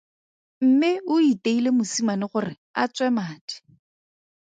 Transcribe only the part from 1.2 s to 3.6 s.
iteile mosimane gore a tswe madi.